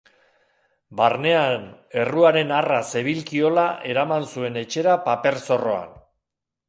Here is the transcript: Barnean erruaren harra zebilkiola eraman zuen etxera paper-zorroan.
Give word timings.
Barnean 1.01 1.67
erruaren 2.03 2.53
harra 2.61 2.79
zebilkiola 2.95 3.67
eraman 3.93 4.27
zuen 4.33 4.59
etxera 4.63 4.97
paper-zorroan. 5.09 5.97